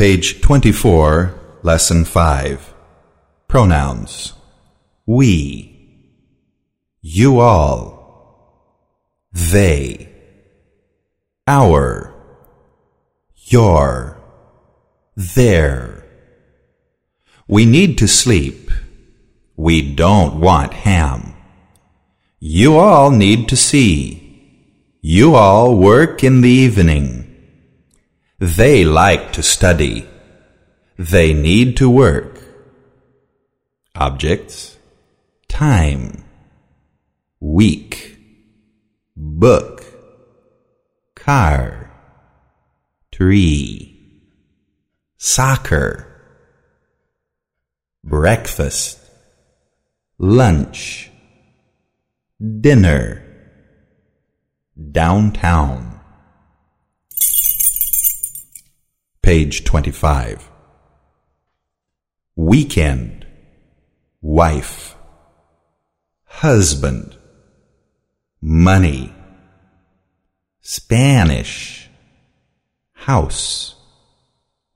[0.00, 2.72] Page 24, Lesson 5.
[3.48, 4.32] Pronouns.
[5.04, 6.08] We.
[7.02, 8.80] You all.
[9.30, 10.08] They.
[11.46, 12.14] Our.
[13.44, 14.18] Your.
[15.16, 16.06] Their.
[17.46, 18.70] We need to sleep.
[19.54, 21.34] We don't want ham.
[22.38, 24.96] You all need to see.
[25.02, 27.19] You all work in the evening.
[28.40, 30.08] They like to study.
[30.98, 32.40] They need to work.
[33.94, 34.78] Objects.
[35.46, 36.24] Time,
[37.38, 38.16] week,
[39.14, 39.84] book,
[41.14, 41.92] car,
[43.12, 44.22] tree,
[45.18, 46.06] soccer,
[48.02, 49.00] breakfast,
[50.16, 51.10] lunch,
[52.62, 53.22] dinner,
[54.92, 55.89] downtown.
[59.30, 60.50] Page 25.
[62.34, 63.24] Weekend,
[64.20, 64.96] wife,
[66.24, 67.16] husband,
[68.40, 69.14] money,
[70.60, 71.88] Spanish,
[72.92, 73.76] house,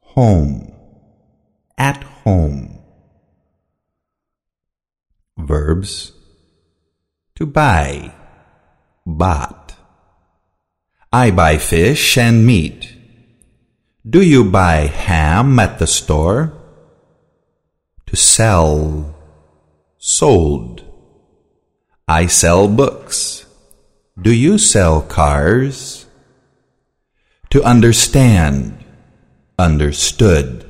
[0.03, 0.73] home,
[1.77, 2.79] at home.
[5.37, 6.13] Verbs.
[7.35, 8.15] To buy,
[9.05, 9.75] bought.
[11.13, 12.94] I buy fish and meat.
[14.07, 16.53] Do you buy ham at the store?
[18.05, 19.17] To sell,
[19.97, 20.85] sold.
[22.07, 23.47] I sell books.
[24.21, 26.05] Do you sell cars?
[27.49, 28.77] To understand,
[29.59, 30.67] understood.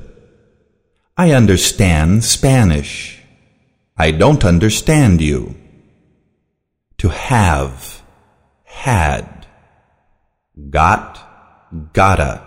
[1.17, 3.21] I understand Spanish.
[3.97, 5.55] I don't understand you.
[6.99, 8.01] To have,
[8.63, 9.45] had.
[10.69, 12.44] Got, gotta.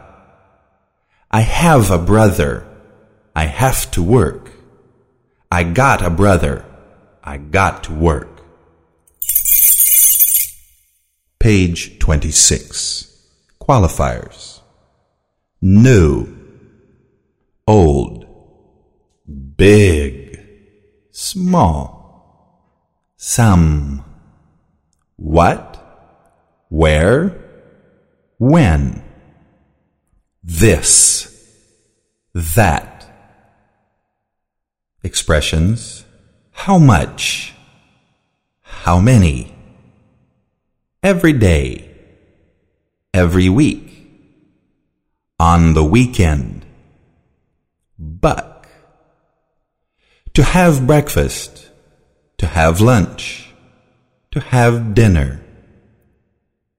[1.30, 2.66] I have a brother.
[3.36, 4.50] I have to work.
[5.52, 6.64] I got a brother.
[7.22, 8.42] I got to work.
[11.38, 13.14] Page 26.
[13.60, 14.60] Qualifiers.
[15.60, 16.34] New.
[17.66, 18.24] Old.
[19.56, 20.40] Big.
[21.10, 22.64] Small.
[23.18, 24.02] Some.
[25.16, 25.76] What?
[26.70, 27.36] Where?
[28.38, 29.07] When?
[30.50, 31.28] This.
[32.32, 33.04] That.
[35.02, 36.06] Expressions.
[36.52, 37.52] How much?
[38.62, 39.54] How many?
[41.02, 41.94] Every day.
[43.12, 44.08] Every week.
[45.38, 46.64] On the weekend.
[47.98, 48.68] Buck.
[50.32, 51.68] To have breakfast.
[52.38, 53.52] To have lunch.
[54.30, 55.44] To have dinner.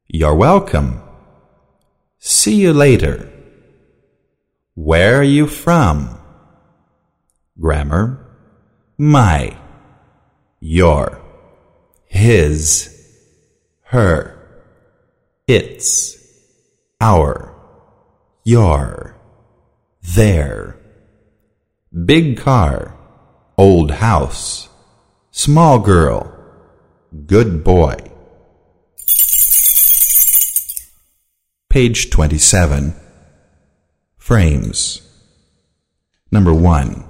[0.07, 1.03] You're welcome.
[2.17, 3.29] See you later.
[4.81, 6.17] Where are you from?
[7.59, 8.25] Grammar.
[8.97, 9.57] My.
[10.61, 11.21] Your.
[12.05, 12.87] His.
[13.81, 14.39] Her.
[15.47, 16.17] Its.
[17.01, 17.53] Our.
[18.45, 19.17] Your.
[20.01, 20.79] Their.
[22.05, 22.97] Big car.
[23.57, 24.69] Old house.
[25.31, 26.33] Small girl.
[27.25, 27.97] Good boy.
[31.69, 33.08] Page 27.
[34.29, 35.01] Frames.
[36.29, 37.03] Number 1.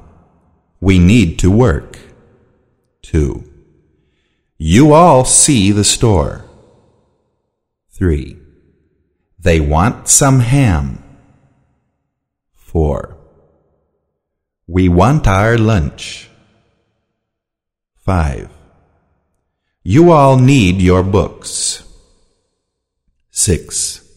[0.80, 2.00] We need to work.
[3.02, 3.44] 2.
[4.58, 6.46] You all see the store.
[7.92, 8.38] 3.
[9.38, 11.04] They want some ham.
[12.54, 13.18] 4.
[14.68, 16.30] We want our lunch.
[17.98, 18.50] 5.
[19.84, 21.84] You all need your books.
[23.32, 24.08] 6.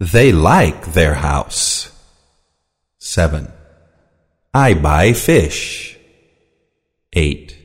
[0.00, 1.93] They like their house.
[3.14, 3.46] 7.
[4.52, 5.96] I buy fish.
[7.12, 7.56] 8.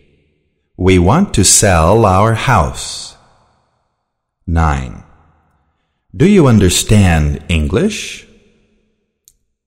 [0.78, 3.18] We want to sell our house.
[4.46, 5.04] 9.
[6.16, 8.28] Do you understand English?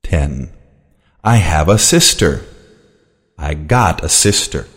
[0.03, 0.53] 10.
[1.21, 2.45] I have a sister.
[3.37, 4.67] I got a sister.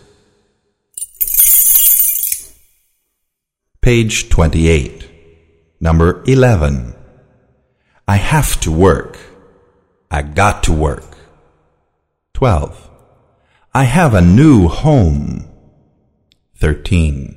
[3.80, 5.08] Page 28.
[5.78, 6.96] Number 11.
[8.08, 9.25] I have to work.
[10.10, 11.16] I got to work.
[12.34, 12.90] 12.
[13.74, 15.48] I have a new home.
[16.56, 17.36] 13.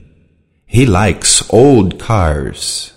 [0.66, 2.94] He likes old cars.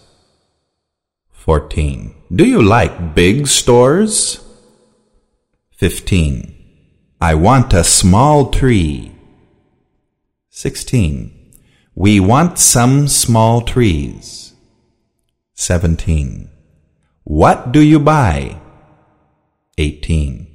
[1.33, 2.15] 14.
[2.35, 4.45] Do you like big stores?
[5.73, 6.55] 15.
[7.21, 9.13] I want a small tree.
[10.51, 11.33] 16.
[11.95, 14.55] We want some small trees.
[15.55, 16.49] 17.
[17.25, 18.62] What do you buy?
[19.79, 20.47] 18.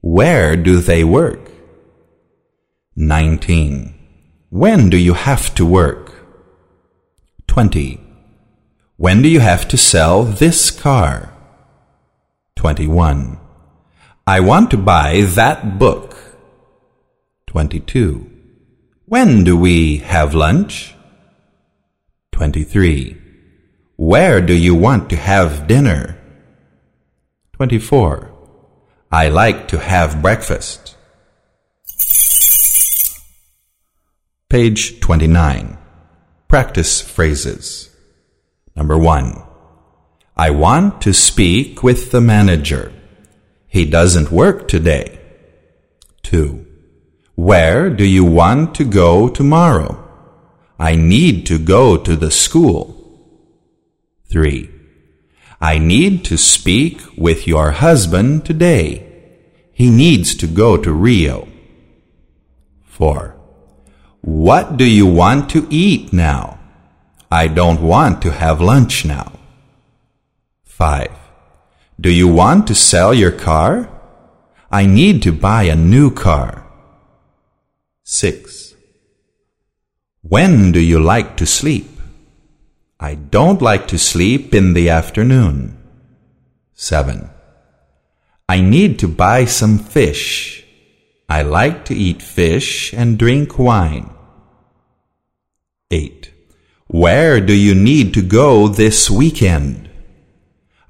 [0.00, 1.50] Where do they work?
[2.96, 3.94] 19.
[4.50, 6.12] When do you have to work?
[7.46, 8.00] 20.
[8.96, 11.32] When do you have to sell this car?
[12.56, 13.38] 21.
[14.26, 16.16] I want to buy that book.
[17.46, 18.30] 22.
[19.06, 20.94] When do we have lunch?
[22.32, 23.16] 23.
[23.96, 26.18] Where do you want to have dinner?
[27.54, 28.37] 24.
[29.10, 30.94] I like to have breakfast.
[34.50, 35.78] Page 29.
[36.46, 37.88] Practice phrases.
[38.76, 39.42] Number 1.
[40.36, 42.92] I want to speak with the manager.
[43.66, 45.18] He doesn't work today.
[46.24, 46.66] 2.
[47.34, 50.04] Where do you want to go tomorrow?
[50.78, 52.94] I need to go to the school.
[54.30, 54.77] 3.
[55.60, 59.04] I need to speak with your husband today.
[59.72, 61.48] He needs to go to Rio.
[62.84, 63.36] 4.
[64.20, 66.60] What do you want to eat now?
[67.30, 69.32] I don't want to have lunch now.
[70.64, 71.10] 5.
[72.00, 73.90] Do you want to sell your car?
[74.70, 76.64] I need to buy a new car.
[78.04, 78.74] 6.
[80.22, 81.97] When do you like to sleep?
[83.00, 85.78] I don't like to sleep in the afternoon.
[86.74, 87.30] 7.
[88.48, 90.64] I need to buy some fish.
[91.28, 94.10] I like to eat fish and drink wine.
[95.90, 96.32] 8.
[96.88, 99.88] Where do you need to go this weekend?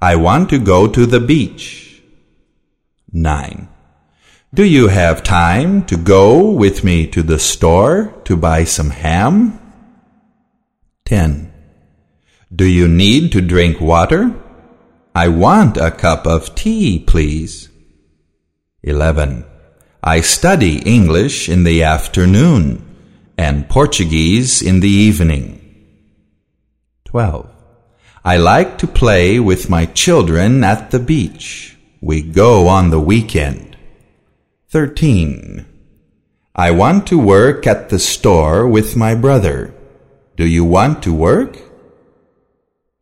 [0.01, 2.01] I want to go to the beach.
[3.11, 3.67] 9.
[4.51, 9.59] Do you have time to go with me to the store to buy some ham?
[11.05, 11.48] 10.
[12.53, 14.33] Do you need to drink water?
[15.13, 17.69] I want a cup of tea, please.
[18.81, 19.45] 11.
[20.03, 22.83] I study English in the afternoon
[23.37, 25.61] and Portuguese in the evening.
[27.05, 27.47] 12.
[28.25, 31.77] I like to play with my children at the beach.
[32.01, 33.77] We go on the weekend.
[34.69, 35.67] 13.
[36.55, 39.71] I want to work at the store with my brother.
[40.35, 41.68] Do you want to work?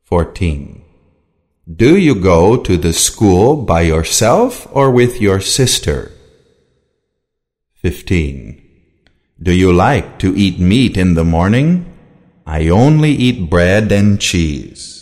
[0.08, 0.86] 14.
[1.70, 6.14] Do you go to the school by yourself or with your sister?
[7.82, 8.56] 15.
[9.44, 11.92] Do you like to eat meat in the morning?
[12.46, 14.97] I only eat bread and cheese.